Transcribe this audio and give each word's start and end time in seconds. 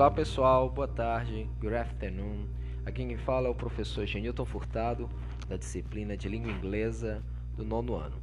Olá 0.00 0.10
pessoal, 0.10 0.70
boa 0.70 0.88
tarde, 0.88 1.46
good 1.60 1.74
afternoon. 1.74 2.46
Aqui 2.86 3.04
quem 3.04 3.18
fala 3.18 3.48
é 3.48 3.50
o 3.50 3.54
professor 3.54 4.06
Genilton 4.06 4.46
Furtado, 4.46 5.10
da 5.46 5.58
disciplina 5.58 6.16
de 6.16 6.26
língua 6.26 6.50
inglesa 6.50 7.22
do 7.54 7.66
nono 7.66 7.96
ano. 7.96 8.16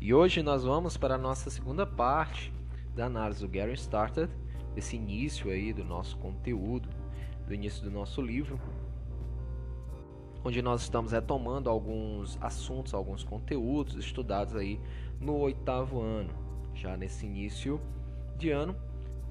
E 0.00 0.12
hoje 0.12 0.42
nós 0.42 0.64
vamos 0.64 0.96
para 0.96 1.14
a 1.14 1.18
nossa 1.18 1.50
segunda 1.50 1.86
parte 1.86 2.52
da 2.96 3.06
análise 3.06 3.46
do 3.46 3.48
Gary 3.48 3.74
Started, 3.74 4.28
esse 4.74 4.96
início 4.96 5.48
aí 5.52 5.72
do 5.72 5.84
nosso 5.84 6.18
conteúdo, 6.18 6.88
do 7.46 7.54
início 7.54 7.84
do 7.84 7.90
nosso 7.92 8.20
livro, 8.20 8.58
onde 10.42 10.60
nós 10.62 10.82
estamos 10.82 11.12
retomando 11.12 11.70
alguns 11.70 12.36
assuntos, 12.40 12.92
alguns 12.92 13.22
conteúdos 13.22 13.94
estudados 13.94 14.56
aí 14.56 14.80
no 15.20 15.36
oitavo 15.36 16.00
ano, 16.00 16.34
já 16.74 16.96
nesse 16.96 17.24
início 17.24 17.80
de 18.36 18.50
ano, 18.50 18.74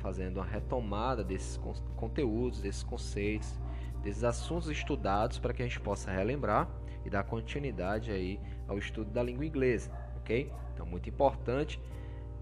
fazendo 0.01 0.37
uma 0.37 0.45
retomada 0.45 1.23
desses 1.23 1.59
conteúdos, 1.95 2.59
desses 2.59 2.83
conceitos, 2.83 3.59
desses 4.03 4.23
assuntos 4.23 4.67
estudados 4.69 5.37
para 5.37 5.53
que 5.53 5.61
a 5.61 5.65
gente 5.65 5.79
possa 5.79 6.11
relembrar 6.11 6.67
e 7.05 7.09
dar 7.09 7.23
continuidade 7.23 8.11
aí 8.11 8.39
ao 8.67 8.77
estudo 8.77 9.11
da 9.11 9.21
língua 9.21 9.45
inglesa, 9.45 9.91
ok? 10.17 10.51
Então, 10.73 10.85
muito 10.85 11.07
importante 11.07 11.79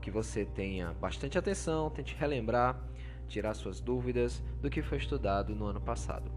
que 0.02 0.10
você 0.10 0.46
tenha 0.46 0.94
bastante 0.94 1.38
atenção, 1.38 1.90
tente 1.90 2.16
relembrar, 2.18 2.80
tirar 3.28 3.54
suas 3.54 3.82
dúvidas 3.82 4.42
do 4.62 4.70
que 4.70 4.82
foi 4.82 4.98
estudado 4.98 5.54
no 5.54 5.66
ano 5.66 5.82
passado. 5.82 6.32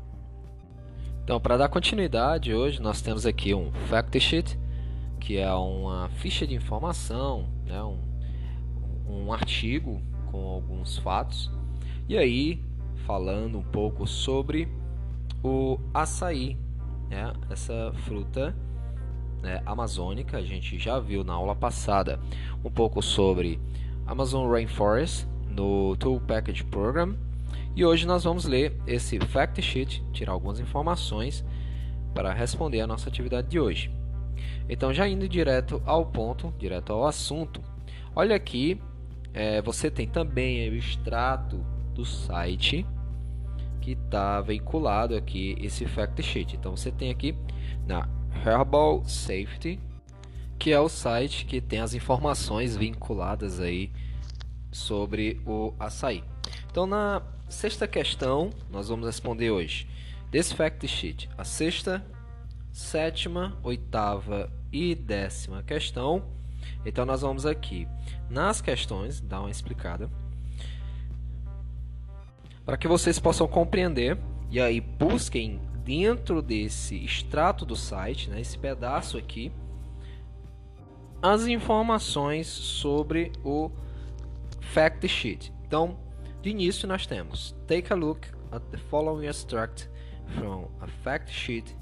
Então, 1.23 1.41
para 1.41 1.57
dar 1.57 1.69
continuidade, 1.69 2.53
hoje 2.53 2.83
nós 2.83 3.01
temos 3.01 3.25
aqui 3.25 3.55
um 3.55 3.71
fact 3.89 4.19
sheet, 4.19 4.59
que 5.21 5.39
é 5.39 5.53
uma 5.53 6.09
ficha 6.17 6.45
de 6.45 6.55
informação, 6.55 7.49
né, 7.65 7.81
um, 7.81 8.01
um 9.09 9.33
artigo 9.33 10.03
com 10.33 10.45
alguns 10.49 10.99
fatos. 10.99 11.53
E 12.09 12.19
aí, 12.19 12.61
falando 13.07 13.59
um 13.59 13.63
pouco 13.63 14.07
sobre 14.07 14.67
o 15.45 15.79
açaí, 15.95 16.57
né, 17.09 17.33
essa 17.51 17.93
fruta 18.05 18.57
né, 19.43 19.63
amazônica, 19.67 20.37
a 20.37 20.43
gente 20.43 20.79
já 20.79 20.99
viu 20.99 21.23
na 21.23 21.35
aula 21.35 21.55
passada 21.55 22.19
um 22.65 22.71
pouco 22.71 23.03
sobre 23.03 23.61
Amazon 24.07 24.51
Rainforest 24.51 25.29
no 25.49 25.95
Tool 25.97 26.21
Package 26.21 26.65
Program 26.65 27.15
e 27.75 27.85
hoje 27.85 28.07
nós 28.07 28.25
vamos 28.25 28.45
ler 28.45 28.77
esse 28.87 29.19
fact 29.19 29.61
sheet, 29.63 30.05
tirar 30.13 30.33
algumas 30.33 30.61
informações 30.61 31.45
para 32.15 32.33
responder 32.33 32.81
a 32.81 32.87
nossa 32.87 33.09
atividade 33.09 33.49
de 33.49 33.59
hoje. 33.59 33.91
Então, 34.69 34.93
já 34.93 35.09
indo 35.09 35.29
direto 35.29 35.83
ao 35.87 36.07
ponto, 36.07 36.53
direto 36.59 36.93
ao 36.93 37.07
assunto, 37.07 37.63
olha 38.15 38.37
aqui, 38.37 38.81
é, 39.35 39.63
você 39.63 39.91
tem 39.91 40.07
também 40.07 40.69
o 40.69 40.75
extrato 40.75 41.65
do 41.95 42.05
site 42.05 42.87
que 43.81 43.93
está 43.93 44.41
vinculado 44.41 45.17
aqui 45.17 45.57
esse 45.61 45.87
fact 45.87 46.23
sheet. 46.23 46.57
Então, 46.57 46.77
você 46.77 46.91
tem 46.91 47.11
aqui 47.11 47.35
na 47.87 48.09
Herbal 48.47 49.05
Safety, 49.05 49.81
que 50.59 50.73
é 50.73 50.79
o 50.79 50.89
site 50.89 51.45
que 51.45 51.61
tem 51.61 51.81
as 51.81 51.95
informações 51.95 52.77
vinculadas 52.77 53.59
aí 53.59 53.91
sobre 54.71 55.41
o 55.45 55.75
açaí. 55.79 56.23
Então, 56.71 56.87
na 56.87 57.23
sexta 57.49 57.87
questão, 57.87 58.51
nós 58.71 58.89
vamos 58.89 59.07
responder 59.07 59.51
hoje 59.51 59.87
desse 60.31 60.55
fact 60.55 60.87
sheet. 60.87 61.29
A 61.37 61.45
sexta, 61.45 62.05
sétima, 62.73 63.59
oitava 63.63 64.51
e 64.73 64.95
décima 64.95 65.63
questão. 65.63 66.23
Então, 66.85 67.05
nós 67.05 67.23
vamos 67.23 67.47
aqui 67.47 67.89
nas 68.29 68.61
questões, 68.61 69.21
dar 69.21 69.41
uma 69.41 69.51
explicada, 69.51 70.11
para 72.65 72.77
que 72.77 72.87
vocês 72.87 73.19
possam 73.19 73.47
compreender 73.47 74.19
e 74.51 74.61
aí 74.61 74.81
busquem 74.81 75.61
dentro 75.85 76.41
desse 76.41 76.97
extrato 77.05 77.65
do 77.65 77.75
site, 77.75 78.31
né, 78.31 78.41
esse 78.41 78.57
pedaço 78.57 79.19
aqui, 79.19 79.51
as 81.21 81.47
informações 81.47 82.47
sobre 82.47 83.33
o 83.45 83.71
fact 84.61 85.07
sheet. 85.09 85.53
Então, 85.67 85.97
de 86.41 86.51
início, 86.51 86.89
nós 86.89 87.07
temos 87.07 87.55
Take 87.67 87.93
a 87.93 87.97
look 87.97 88.27
at 88.51 88.63
the 88.71 88.79
following 88.79 89.27
extract 89.27 89.89
from 90.39 90.69
a 90.81 90.87
fact 91.03 91.31
sheet 91.31 91.77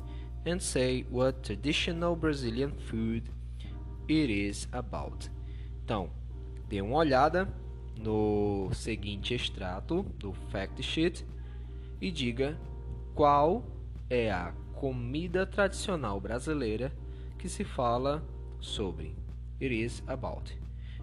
and 0.46 0.60
say 0.60 1.06
what 1.10 1.40
traditional 1.42 2.14
Brazilian 2.14 2.70
food 2.88 3.30
it 4.12 4.32
is 4.32 4.68
about. 4.72 5.30
Então, 5.84 6.10
dê 6.68 6.80
uma 6.80 6.96
olhada 6.96 7.48
no 7.96 8.70
seguinte 8.72 9.34
extrato 9.34 10.02
do 10.18 10.32
fact 10.50 10.82
sheet 10.82 11.26
e 12.00 12.10
diga 12.10 12.58
qual 13.14 13.64
é 14.08 14.30
a 14.30 14.52
comida 14.74 15.44
tradicional 15.46 16.18
brasileira 16.20 16.92
que 17.38 17.48
se 17.48 17.64
fala 17.64 18.22
sobre. 18.58 19.14
It 19.60 19.74
is 19.74 20.02
about. 20.06 20.56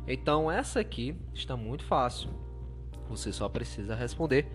Então 0.08 0.50
essa 0.50 0.80
aqui 0.80 1.16
está 1.34 1.56
muito 1.56 1.84
fácil. 1.84 2.30
Você 3.10 3.32
só 3.32 3.48
precisa 3.48 3.94
responder 3.94 4.48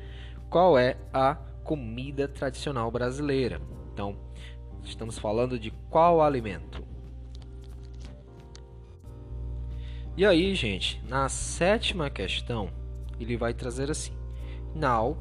qual 0.51 0.77
é 0.77 0.97
a 1.13 1.37
comida 1.63 2.27
tradicional 2.27 2.91
brasileira. 2.91 3.61
Então, 3.93 4.17
estamos 4.83 5.19
falando 5.19 5.59
de 5.59 5.71
qual 5.89 6.21
alimento? 6.21 6.91
E 10.15 10.27
aí, 10.27 10.55
gente, 10.55 11.03
na 11.09 11.27
sétima 11.31 12.11
questão, 12.11 12.69
ele 13.19 13.34
vai 13.37 13.55
trazer 13.55 13.91
assim: 13.91 14.12
Now, 14.75 15.17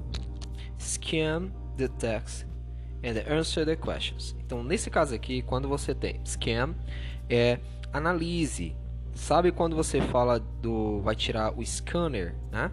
scan 0.78 1.50
the 1.78 1.88
text 1.88 2.46
and 3.04 3.34
answer 3.34 3.66
the 3.66 3.76
questions. 3.78 4.36
Então, 4.46 4.62
nesse 4.64 4.90
caso 4.90 5.16
aqui, 5.16 5.42
quando 5.42 5.70
você 5.70 5.96
tem 5.96 6.20
scan, 6.26 6.76
é 7.30 7.60
analise. 7.94 8.76
Sabe 9.14 9.52
quando 9.52 9.76
você 9.76 10.02
fala 10.02 10.40
do 10.40 11.00
vai 11.02 11.16
tirar 11.16 11.58
o 11.58 11.66
scanner, 11.66 12.36
né? 12.52 12.72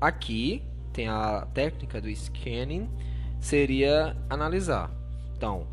Aqui 0.00 0.64
tem 0.92 1.08
a 1.08 1.46
técnica 1.54 2.00
do 2.00 2.08
scanning, 2.10 2.90
seria 3.38 4.16
analisar. 4.28 4.90
Então, 5.36 5.68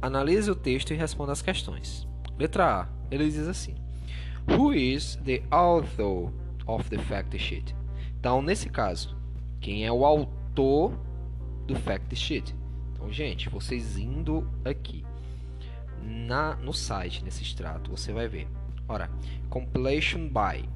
analise 0.00 0.48
o 0.50 0.54
texto 0.54 0.92
e 0.92 0.96
responda 0.96 1.32
as 1.32 1.42
questões. 1.42 2.06
Letra 2.38 2.82
A, 2.82 2.88
ele 3.10 3.24
diz 3.24 3.48
assim: 3.48 3.74
Who 4.48 4.72
is 4.72 5.16
the 5.24 5.42
author 5.50 6.32
of 6.66 6.88
the 6.88 6.98
fact 6.98 7.38
sheet? 7.38 7.74
Então, 8.18 8.42
nesse 8.42 8.68
caso, 8.68 9.16
quem 9.60 9.86
é 9.86 9.92
o 9.92 10.04
autor 10.04 10.98
do 11.66 11.74
fact 11.74 12.14
sheet? 12.14 12.54
Então, 12.92 13.12
gente, 13.12 13.48
vocês 13.48 13.96
indo 13.96 14.48
aqui 14.64 15.04
na 16.02 16.56
no 16.56 16.72
site, 16.72 17.24
nesse 17.24 17.42
extrato, 17.42 17.90
você 17.90 18.12
vai 18.12 18.28
ver. 18.28 18.48
Ora, 18.88 19.10
compilation 19.48 20.28
by. 20.28 20.68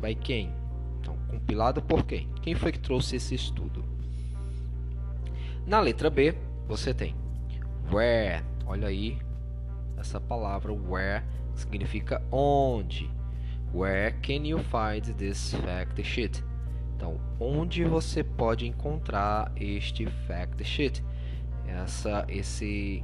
By 0.00 0.14
quem? 0.14 0.52
Então, 1.00 1.16
compilado 1.28 1.82
por 1.82 2.04
quem? 2.04 2.28
Quem 2.42 2.54
foi 2.54 2.72
que 2.72 2.78
trouxe 2.78 3.16
esse 3.16 3.34
estudo? 3.34 3.84
Na 5.66 5.80
letra 5.80 6.10
B, 6.10 6.34
você 6.66 6.92
tem 6.92 7.14
where. 7.90 8.44
Olha 8.66 8.88
aí, 8.88 9.18
essa 9.96 10.20
palavra 10.20 10.72
where 10.72 11.24
significa 11.54 12.22
onde. 12.30 13.10
Where 13.72 14.12
can 14.22 14.46
you 14.46 14.58
find 14.58 15.04
this 15.16 15.54
fact 15.54 16.02
sheet? 16.02 16.44
Então, 16.96 17.20
onde 17.40 17.84
você 17.84 18.22
pode 18.22 18.66
encontrar 18.66 19.52
este 19.56 20.06
fact 20.26 20.62
sheet? 20.64 21.04
Essa, 21.66 22.24
esse 22.28 23.02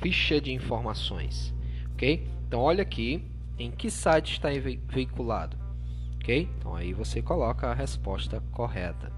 ficha 0.00 0.40
de 0.40 0.52
informações, 0.52 1.54
ok? 1.92 2.26
Então, 2.46 2.60
olha 2.60 2.82
aqui, 2.82 3.30
em 3.58 3.70
que 3.70 3.90
site 3.90 4.32
está 4.32 4.48
veiculado. 4.88 5.56
Ok? 6.22 6.48
Então 6.56 6.74
aí 6.74 6.92
você 6.92 7.20
coloca 7.20 7.66
a 7.66 7.74
resposta 7.74 8.40
correta. 8.52 9.12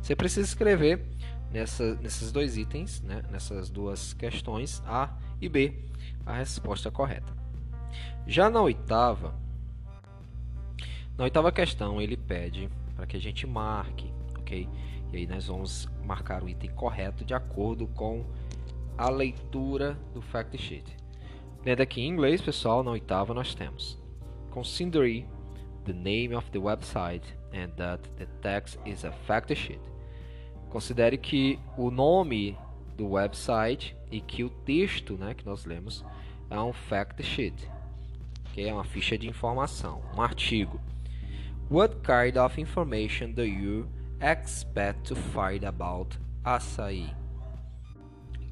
Você 0.00 0.14
precisa 0.14 0.46
escrever 0.46 1.02
nessa, 1.52 1.94
nesses 1.96 2.32
dois 2.32 2.56
itens, 2.56 3.00
né, 3.02 3.22
nessas 3.30 3.68
duas 3.68 4.12
questões, 4.14 4.82
A 4.86 5.16
e 5.40 5.48
B, 5.48 5.74
a 6.24 6.32
resposta 6.34 6.90
correta. 6.90 7.32
Já 8.26 8.48
na 8.48 8.60
oitava, 8.60 9.34
na 11.16 11.24
oitava 11.24 11.52
questão 11.52 12.00
ele 12.00 12.16
pede 12.16 12.68
para 12.96 13.06
que 13.06 13.16
a 13.16 13.20
gente 13.20 13.46
marque, 13.46 14.12
ok? 14.38 14.68
E 15.12 15.16
aí 15.16 15.26
nós 15.26 15.46
vamos 15.46 15.88
marcar 16.04 16.42
o 16.42 16.48
item 16.48 16.70
correto 16.70 17.24
de 17.24 17.34
acordo 17.34 17.86
com 17.88 18.24
a 18.96 19.10
leitura 19.10 19.98
do 20.14 20.22
fact 20.22 20.56
sheet. 20.56 20.96
Lendo 21.64 21.82
aqui 21.82 22.00
em 22.00 22.08
inglês, 22.08 22.40
pessoal, 22.40 22.82
na 22.82 22.90
oitava 22.92 23.34
nós 23.34 23.54
temos 23.54 23.98
Consider 24.50 25.26
the 25.84 25.92
name 25.92 26.34
of 26.34 26.50
the 26.50 26.58
website 26.58 27.24
and 27.52 27.68
that 27.76 28.08
the 28.16 28.26
text 28.42 28.78
is 28.86 29.04
a 29.04 29.12
fact 29.26 29.54
sheet. 29.54 29.91
Considere 30.72 31.18
que 31.18 31.58
o 31.76 31.90
nome 31.90 32.56
do 32.96 33.10
website 33.10 33.94
e 34.10 34.22
que 34.22 34.42
o 34.42 34.48
texto 34.48 35.18
né, 35.18 35.34
que 35.34 35.44
nós 35.44 35.66
lemos 35.66 36.02
é 36.48 36.58
um 36.58 36.72
fact 36.72 37.22
sheet, 37.22 37.70
que 38.54 38.62
é 38.62 38.72
uma 38.72 38.82
ficha 38.82 39.18
de 39.18 39.28
informação, 39.28 40.02
um 40.16 40.22
artigo. 40.22 40.80
What 41.70 41.96
kind 41.96 42.38
of 42.38 42.58
information 42.58 43.32
do 43.32 43.44
you 43.44 43.86
expect 44.18 45.02
to 45.10 45.14
find 45.14 45.62
about 45.66 46.18
açaí? 46.42 47.14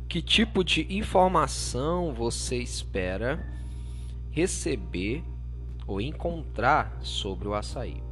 Que 0.07 0.21
tipo 0.21 0.63
de 0.63 0.87
informação 0.95 2.13
você 2.13 2.59
espera 2.59 3.43
receber 4.31 5.25
ou 5.87 6.03
encontrar 6.03 6.99
sobre 7.01 7.49
o 7.49 7.55
açaí? 7.55 8.03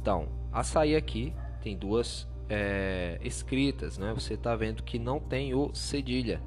Então, 0.00 0.26
açaí 0.52 0.96
aqui 0.96 1.32
tem 1.62 1.78
duas 1.78 2.26
é, 2.48 3.18
escritas, 3.22 3.98
né? 3.98 4.12
Você 4.14 4.34
está 4.34 4.54
vendo 4.54 4.82
que 4.82 4.98
não 4.98 5.18
tem 5.20 5.54
o 5.54 5.74
cedilha, 5.74 6.40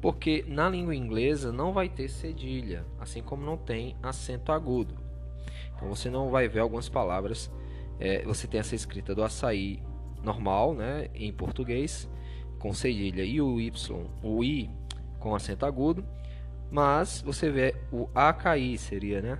porque 0.00 0.44
na 0.48 0.68
língua 0.68 0.94
inglesa 0.94 1.52
não 1.52 1.72
vai 1.72 1.88
ter 1.88 2.08
cedilha, 2.08 2.84
assim 3.00 3.22
como 3.22 3.44
não 3.44 3.56
tem 3.56 3.96
acento 4.02 4.52
agudo. 4.52 4.94
Então 5.74 5.88
você 5.88 6.10
não 6.10 6.30
vai 6.30 6.48
ver 6.48 6.60
algumas 6.60 6.88
palavras. 6.88 7.50
É, 8.00 8.22
você 8.22 8.46
tem 8.46 8.60
essa 8.60 8.74
escrita 8.74 9.14
do 9.14 9.22
açaí 9.22 9.82
normal, 10.22 10.74
né? 10.74 11.08
Em 11.14 11.32
português 11.32 12.08
com 12.58 12.72
cedilha 12.72 13.22
e 13.22 13.40
o 13.40 13.60
y, 13.60 13.72
o 14.22 14.42
i 14.42 14.70
com 15.18 15.34
acento 15.34 15.64
agudo, 15.64 16.04
mas 16.70 17.22
você 17.22 17.50
vê 17.50 17.74
o 17.92 18.08
AKI 18.14 18.76
seria, 18.76 19.22
né? 19.22 19.38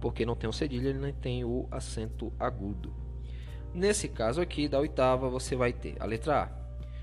Porque 0.00 0.26
não 0.26 0.36
tem 0.36 0.48
o 0.48 0.52
cedilha, 0.52 0.90
ele 0.90 0.98
não 0.98 1.12
tem 1.12 1.44
o 1.44 1.66
acento 1.70 2.32
agudo. 2.38 2.92
Nesse 3.74 4.08
caso 4.08 4.40
aqui 4.40 4.68
da 4.68 4.78
oitava, 4.78 5.28
você 5.28 5.54
vai 5.54 5.72
ter 5.72 5.96
a 6.00 6.06
letra 6.06 6.44
A. 6.44 6.48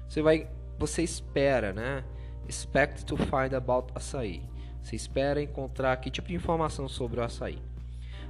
Você 0.07 0.21
vai 0.21 0.49
você 0.77 1.03
espera, 1.03 1.71
né? 1.71 2.03
Expect 2.47 3.05
to 3.05 3.17
find 3.17 3.53
about 3.53 3.91
açaí. 3.95 4.43
Você 4.81 4.95
espera 4.95 5.41
encontrar 5.41 5.95
que 5.97 6.11
tipo 6.11 6.27
de 6.27 6.35
informação 6.35 6.87
sobre 6.87 7.19
o 7.19 7.23
açaí. 7.23 7.59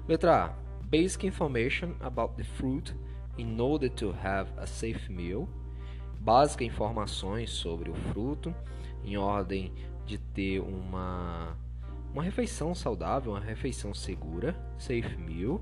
Letra 0.08 0.46
A. 0.46 0.66
Basic 0.84 1.26
information 1.26 1.96
about 2.00 2.36
the 2.36 2.44
fruit 2.44 2.96
in 3.38 3.60
order 3.60 3.90
to 3.90 4.16
have 4.24 4.50
a 4.58 4.68
safe 4.68 5.12
meal. 5.12 5.50
Básica 6.20 6.64
informações 6.64 7.50
sobre 7.50 7.90
o 7.90 7.96
fruto 7.96 8.54
em 9.04 9.18
ordem 9.18 9.74
de 10.06 10.18
ter 10.18 10.60
uma 10.60 11.58
uma 12.14 12.24
refeição 12.24 12.74
saudável, 12.74 13.34
uma 13.34 13.42
refeição 13.42 13.94
segura, 13.94 14.56
safe 14.78 15.18
meal. 15.18 15.62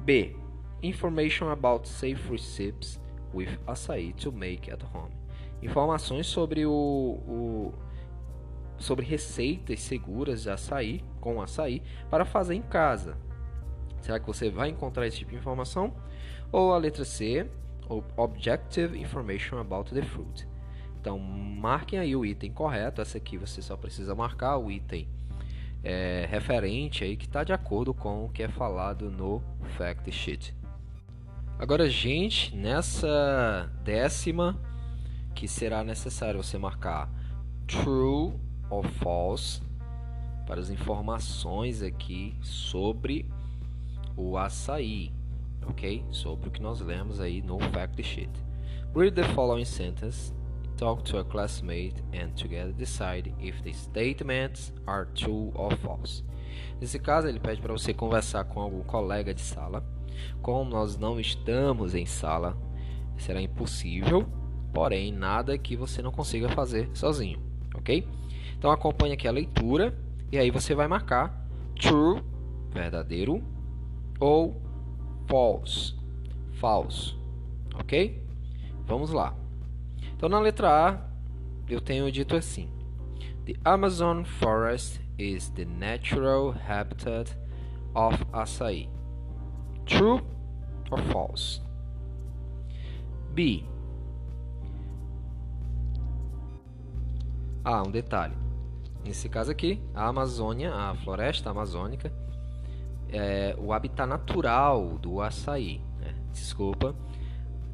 B. 0.00 0.34
Information 0.82 1.50
about 1.50 1.88
safe 1.88 2.30
recipes 2.30 3.00
with 3.32 3.48
açaí 3.66 4.12
to 4.14 4.30
make 4.30 4.70
at 4.70 4.82
home. 4.94 5.12
Informações 5.62 6.26
sobre 6.26 6.66
o, 6.66 6.72
o 6.72 7.74
sobre 8.78 9.04
receitas 9.04 9.80
seguras 9.80 10.42
de 10.42 10.50
açaí 10.50 11.02
com 11.20 11.40
açaí 11.40 11.82
para 12.10 12.24
fazer 12.24 12.54
em 12.54 12.62
casa. 12.62 13.16
Será 14.00 14.20
que 14.20 14.26
você 14.26 14.50
vai 14.50 14.68
encontrar 14.68 15.06
esse 15.06 15.18
tipo 15.18 15.30
de 15.30 15.36
informação? 15.38 15.94
Ou 16.52 16.72
a 16.72 16.78
letra 16.78 17.04
C, 17.04 17.48
Objective 18.16 19.00
Information 19.00 19.58
about 19.58 19.92
the 19.92 20.02
fruit. 20.02 20.46
Então, 21.00 21.18
marquem 21.18 21.98
aí 21.98 22.14
o 22.16 22.24
item 22.24 22.52
correto. 22.52 23.00
Essa 23.00 23.18
aqui 23.18 23.38
você 23.38 23.62
só 23.62 23.76
precisa 23.76 24.14
marcar 24.14 24.58
o 24.58 24.70
item 24.70 25.08
é, 25.84 26.26
referente 26.28 27.04
aí 27.04 27.16
que 27.16 27.26
está 27.26 27.44
de 27.44 27.52
acordo 27.52 27.94
com 27.94 28.24
o 28.24 28.28
que 28.28 28.42
é 28.42 28.48
falado 28.48 29.08
no 29.08 29.40
fact 29.76 30.10
sheet. 30.10 30.55
Agora, 31.58 31.88
gente, 31.88 32.54
nessa 32.54 33.70
décima 33.82 34.60
que 35.34 35.48
será 35.48 35.82
necessário 35.82 36.42
você 36.42 36.58
marcar 36.58 37.10
true 37.66 38.34
ou 38.68 38.82
false 38.82 39.62
para 40.46 40.60
as 40.60 40.68
informações 40.68 41.82
aqui 41.82 42.36
sobre 42.42 43.26
o 44.14 44.36
açaí, 44.36 45.12
ok? 45.66 46.04
Sobre 46.10 46.48
o 46.48 46.52
que 46.52 46.60
nós 46.60 46.80
lemos 46.80 47.20
aí 47.20 47.40
no 47.40 47.58
fact 47.72 48.02
sheet. 48.02 48.30
Read 48.94 49.14
the 49.14 49.24
following 49.34 49.64
sentence 49.64 50.34
talk 50.76 51.02
to 51.04 51.18
a 51.18 51.24
classmate 51.24 51.94
and 52.12 52.36
together 52.36 52.72
decide 52.72 53.34
if 53.40 53.62
the 53.62 53.72
statements 53.72 54.72
are 54.86 55.06
true 55.14 55.50
or 55.54 55.74
false. 55.78 56.22
Nesse 56.80 56.98
caso, 56.98 57.28
ele 57.28 57.40
pede 57.40 57.60
para 57.60 57.72
você 57.72 57.94
conversar 57.94 58.44
com 58.44 58.60
algum 58.60 58.82
colega 58.82 59.32
de 59.32 59.40
sala. 59.40 59.95
Como 60.42 60.70
nós 60.70 60.96
não 60.96 61.18
estamos 61.18 61.94
em 61.94 62.06
sala, 62.06 62.56
será 63.16 63.40
impossível, 63.40 64.26
porém, 64.72 65.12
nada 65.12 65.56
que 65.58 65.76
você 65.76 66.02
não 66.02 66.12
consiga 66.12 66.48
fazer 66.48 66.88
sozinho, 66.94 67.40
ok? 67.74 68.06
Então, 68.58 68.70
acompanhe 68.70 69.14
aqui 69.14 69.28
a 69.28 69.32
leitura 69.32 69.96
e 70.30 70.38
aí 70.38 70.50
você 70.50 70.74
vai 70.74 70.88
marcar 70.88 71.46
true, 71.80 72.22
verdadeiro, 72.72 73.42
ou 74.18 74.60
false, 75.26 75.94
falso, 76.54 77.18
ok? 77.74 78.22
Vamos 78.86 79.10
lá. 79.10 79.34
Então 80.16 80.28
na 80.28 80.40
letra 80.40 80.70
A 80.70 81.00
eu 81.68 81.80
tenho 81.80 82.10
dito 82.10 82.36
assim: 82.36 82.70
The 83.44 83.54
Amazon 83.64 84.22
forest 84.24 85.00
is 85.18 85.50
the 85.50 85.64
natural 85.64 86.54
habitat 86.66 87.36
of 87.94 88.24
açaí. 88.32 88.88
True 89.86 90.20
or 90.90 91.00
false? 91.12 91.62
B. 93.32 93.64
Ah, 97.64 97.82
um 97.82 97.90
detalhe. 97.90 98.34
Nesse 99.04 99.28
caso 99.28 99.52
aqui, 99.52 99.80
a 99.94 100.08
Amazônia, 100.08 100.74
a 100.74 100.94
floresta 100.96 101.50
amazônica, 101.50 102.12
é 103.08 103.54
o 103.58 103.72
habitat 103.72 104.08
natural 104.08 104.98
do 104.98 105.20
açaí. 105.20 105.80
Né? 106.00 106.14
Desculpa. 106.32 106.94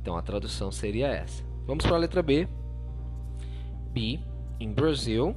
Então 0.00 0.16
a 0.16 0.22
tradução 0.22 0.70
seria 0.70 1.08
essa. 1.08 1.42
Vamos 1.66 1.86
para 1.86 1.96
a 1.96 1.98
letra 1.98 2.22
B. 2.22 2.46
B. 3.92 4.20
In 4.60 4.74
Brazil, 4.74 5.34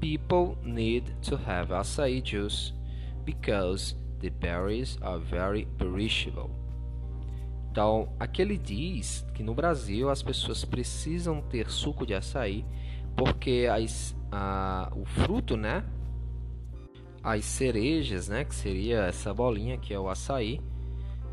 people 0.00 0.56
need 0.64 1.14
to 1.20 1.36
have 1.36 1.72
açaí 1.74 2.22
juice 2.24 2.72
because 3.24 3.94
the 4.20 4.30
berries 4.30 4.98
are 5.02 5.18
very 5.18 5.66
perishable. 5.78 6.50
Então, 7.70 8.12
aqui 8.18 8.42
ele 8.42 8.58
diz 8.58 9.24
que 9.34 9.42
no 9.42 9.54
Brasil 9.54 10.10
as 10.10 10.22
pessoas 10.22 10.64
precisam 10.64 11.40
ter 11.40 11.70
suco 11.70 12.04
de 12.04 12.14
açaí 12.14 12.64
porque 13.16 13.68
as, 13.70 14.16
a, 14.30 14.90
o 14.94 15.04
fruto, 15.04 15.56
né? 15.56 15.84
As 17.22 17.44
cerejas, 17.44 18.28
né? 18.28 18.44
Que 18.44 18.54
seria 18.54 19.02
essa 19.02 19.32
bolinha 19.32 19.78
que 19.78 19.94
é 19.94 19.98
o 19.98 20.08
açaí, 20.08 20.60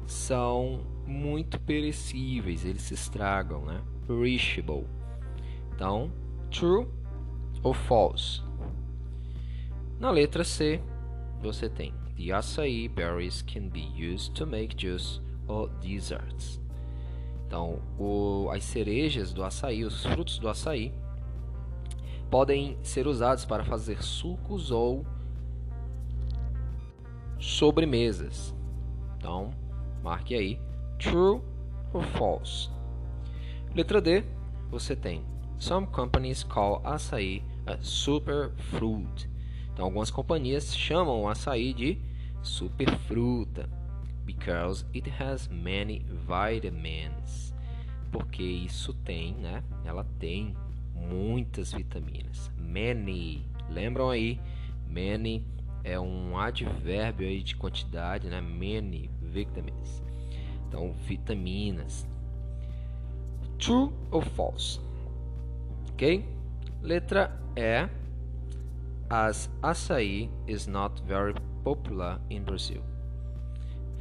são 0.06 0.82
muito 1.06 1.60
perecíveis, 1.60 2.66
eles 2.66 2.84
se 2.84 2.94
estragam, 2.94 3.66
né? 3.66 3.82
Perishable. 4.06 4.86
Então, 5.74 6.12
true 6.52 6.88
ou 7.64 7.74
false? 7.74 8.42
Na 10.00 10.12
letra 10.12 10.44
C, 10.44 10.82
você 11.42 11.68
tem 11.68 11.94
The 12.18 12.32
açaí 12.32 12.90
berries 12.90 13.44
can 13.44 13.70
be 13.70 13.92
used 13.96 14.34
to 14.36 14.46
make 14.46 14.76
juice 14.76 15.22
or 15.48 15.70
desserts. 15.80 16.60
Então, 17.46 17.80
o, 17.98 18.50
as 18.52 18.64
cerejas 18.64 19.32
do 19.32 19.44
açaí, 19.44 19.86
os 19.86 20.04
frutos 20.04 20.40
do 20.40 20.50
açaí, 20.50 20.92
podem 22.30 22.78
ser 22.84 23.08
usados 23.08 23.46
para 23.46 23.64
fazer 23.64 24.04
sucos 24.04 24.72
ou 24.72 25.06
sobremesas. 27.40 28.54
Então, 29.18 29.54
marque 30.04 30.34
aí 30.36 30.60
True 30.98 31.42
or 31.94 32.04
false? 32.04 32.70
Letra 33.76 34.02
D, 34.02 34.24
você 34.70 34.96
tem 34.96 35.24
Some 35.60 35.88
companies 35.88 36.44
call 36.44 36.82
açaí 36.84 37.44
a 37.66 37.78
superfruit. 37.82 39.30
Então, 39.78 39.86
algumas 39.86 40.10
companhias 40.10 40.76
chamam 40.76 41.22
o 41.22 41.30
açaí 41.30 41.72
de 41.72 42.02
superfruta 42.42 43.70
because 44.26 44.84
it 44.92 45.08
has 45.08 45.48
many 45.50 46.04
vitamins. 46.28 47.54
Porque 48.12 48.42
isso 48.42 48.92
tem, 48.92 49.36
né? 49.36 49.64
Ela 49.86 50.04
tem 50.18 50.56
muitas 50.96 51.74
vitaminas. 51.74 52.52
Many. 52.58 53.46
Lembram 53.70 54.10
aí? 54.10 54.42
Many 54.90 55.46
é 55.84 56.00
um 56.00 56.36
advérbio 56.40 57.28
aí 57.28 57.44
de 57.44 57.56
quantidade, 57.56 58.30
né? 58.30 58.42
Many 58.42 59.12
vitamins. 59.22 60.02
Então, 60.68 60.92
vitaminas. 61.06 62.08
True 63.60 63.92
ou 64.10 64.22
false? 64.22 64.80
Ok? 65.92 66.26
Letra 66.82 67.40
E. 67.56 68.07
As 69.10 69.50
açaí 69.62 70.30
is 70.48 70.68
not 70.68 71.02
very 71.08 71.34
popular 71.64 72.20
in 72.30 72.44
Brazil. 72.44 72.84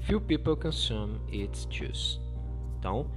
Few 0.01 0.21
people 0.21 0.57
consume 0.57 1.21
its 1.31 1.67
juice. 1.71 2.21
Então, 2.79 3.11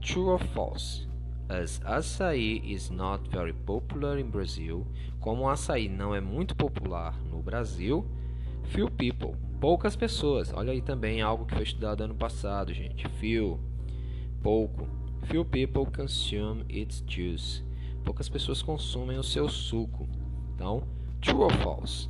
true 0.00 0.28
or 0.30 0.40
false? 0.54 1.06
As 1.48 1.80
açaí 1.84 2.62
is 2.64 2.90
not 2.90 3.28
very 3.30 3.52
popular 3.52 4.18
in 4.18 4.30
Brazil. 4.30 4.86
Como 5.20 5.42
o 5.42 5.48
açaí 5.48 5.88
não 5.88 6.14
é 6.14 6.20
muito 6.20 6.54
popular 6.56 7.16
no 7.30 7.42
Brasil, 7.42 8.04
few 8.72 8.90
people, 8.90 9.36
Poucas 9.60 9.96
pessoas. 9.96 10.52
Olha 10.52 10.72
aí 10.72 10.82
também 10.82 11.22
algo 11.22 11.46
que 11.46 11.54
foi 11.54 11.62
estudado 11.62 12.02
ano 12.02 12.14
passado, 12.14 12.74
gente. 12.74 13.08
Few. 13.08 13.58
Pouco. 14.42 14.86
Few 15.24 15.44
people 15.46 15.86
consume 15.86 16.64
its 16.68 17.02
juice. 17.08 17.64
Poucas 18.04 18.28
pessoas 18.28 18.60
consumem 18.60 19.18
o 19.18 19.22
seu 19.22 19.48
suco. 19.48 20.06
Então, 20.54 20.82
true 21.26 21.42
or 21.42 21.52
false? 21.62 22.08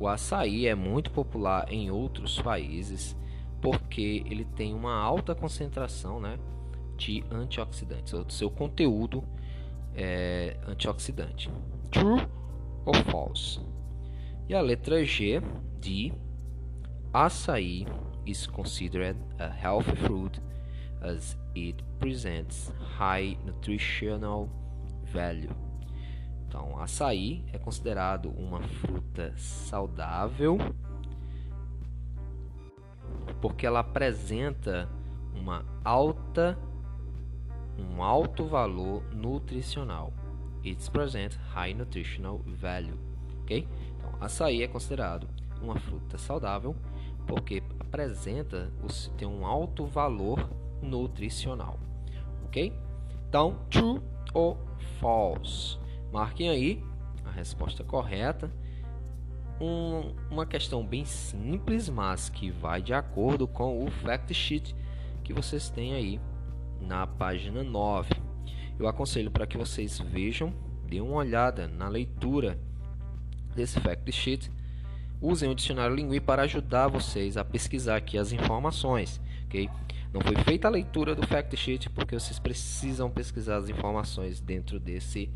O 0.00 0.08
açaí 0.08 0.66
é 0.66 0.74
muito 0.74 1.12
popular 1.12 1.72
em 1.72 1.92
outros 1.92 2.42
países 2.42 3.16
porque 3.62 4.24
ele 4.26 4.44
tem 4.44 4.74
uma 4.74 5.00
alta 5.00 5.32
concentração 5.34 6.20
né, 6.20 6.38
de 6.96 7.24
antioxidantes, 7.30 8.12
o 8.12 8.28
seu 8.28 8.50
conteúdo 8.50 9.24
é 9.94 10.58
antioxidante. 10.66 11.48
True 11.90 12.26
ou 12.86 12.94
false? 12.94 13.60
E 14.48 14.54
a 14.54 14.60
letra 14.62 15.04
G 15.04 15.42
de 15.80 16.12
açaí 17.12 17.86
is 18.24 18.46
considered 18.46 19.16
a 19.38 19.48
healthy 19.48 19.96
fruit 19.96 20.40
as 21.02 21.36
it 21.54 21.82
presents 21.98 22.72
high 22.98 23.36
nutritional 23.44 24.48
value. 25.04 25.54
Então, 26.46 26.78
açaí 26.80 27.44
é 27.52 27.58
considerado 27.58 28.30
uma 28.30 28.62
fruta 28.62 29.32
saudável 29.36 30.58
porque 33.40 33.66
ela 33.66 33.80
apresenta 33.80 34.88
uma 35.34 35.64
alta 35.84 36.58
um 37.78 38.02
alto 38.02 38.46
valor 38.46 39.02
nutricional. 39.12 40.12
It 40.66 40.90
presents 40.90 41.38
high 41.54 41.72
nutritional 41.74 42.42
value. 42.44 42.98
Ok? 43.42 43.68
Então, 43.96 44.10
açaí 44.20 44.62
é 44.62 44.68
considerado 44.68 45.28
uma 45.62 45.78
fruta 45.78 46.18
saudável 46.18 46.74
porque 47.26 47.62
apresenta 47.78 48.72
tem 49.16 49.28
um 49.28 49.46
alto 49.46 49.86
valor 49.86 50.50
nutricional. 50.82 51.78
Ok? 52.44 52.72
Então, 53.28 53.58
true 53.70 54.00
ou 54.34 54.58
false? 54.98 55.78
Marquem 56.12 56.48
aí 56.48 56.84
a 57.24 57.30
resposta 57.30 57.84
correta. 57.84 58.50
Um, 59.60 60.14
uma 60.30 60.44
questão 60.44 60.84
bem 60.84 61.04
simples, 61.04 61.88
mas 61.88 62.28
que 62.28 62.50
vai 62.50 62.82
de 62.82 62.92
acordo 62.92 63.48
com 63.48 63.84
o 63.84 63.90
fact 63.90 64.34
sheet 64.34 64.76
que 65.24 65.32
vocês 65.32 65.70
têm 65.70 65.94
aí 65.94 66.20
na 66.80 67.06
página 67.06 67.62
9. 67.64 68.25
Eu 68.78 68.86
aconselho 68.86 69.30
para 69.30 69.46
que 69.46 69.56
vocês 69.56 69.98
vejam, 69.98 70.52
deem 70.86 71.00
uma 71.00 71.16
olhada 71.16 71.66
na 71.66 71.88
leitura 71.88 72.58
desse 73.54 73.80
fact 73.80 74.10
sheet. 74.12 74.50
Usem 75.20 75.50
o 75.50 75.54
dicionário 75.54 75.96
Lingui 75.96 76.20
para 76.20 76.42
ajudar 76.42 76.88
vocês 76.88 77.36
a 77.36 77.44
pesquisar 77.44 77.96
aqui 77.96 78.18
as 78.18 78.32
informações, 78.32 79.20
ok? 79.46 79.68
Não 80.12 80.20
foi 80.20 80.36
feita 80.44 80.68
a 80.68 80.70
leitura 80.70 81.14
do 81.14 81.26
fact 81.26 81.56
sheet 81.56 81.90
porque 81.90 82.18
vocês 82.18 82.38
precisam 82.38 83.10
pesquisar 83.10 83.56
as 83.56 83.68
informações 83.68 84.40
dentro 84.40 84.78
desse 84.78 85.30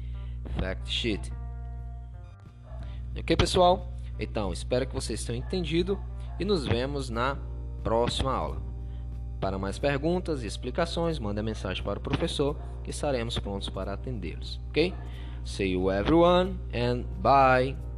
fact 0.59 0.91
sheet. 0.91 1.33
Ok, 3.19 3.37
pessoal? 3.37 3.93
Então, 4.19 4.53
espero 4.53 4.87
que 4.87 4.95
vocês 4.95 5.25
tenham 5.25 5.43
entendido 5.43 5.99
e 6.39 6.45
nos 6.45 6.67
vemos 6.67 7.09
na 7.09 7.39
próxima 7.83 8.33
aula. 8.33 8.70
Para 9.41 9.59
mais 9.59 9.79
perguntas 9.79 10.43
e 10.43 10.47
explicações, 10.47 11.19
mande 11.19 11.43
mensagem 11.43 11.83
para 11.83 11.99
o 11.99 12.03
professor 12.03 12.57
que 12.85 12.91
estaremos 12.91 13.39
prontos 13.39 13.71
para 13.71 13.95
atendê-los. 13.95 14.61
Ok? 14.69 14.95
See 15.45 15.73
you 15.73 15.91
everyone 15.91 16.59
and 16.75 17.05
bye! 17.23 17.90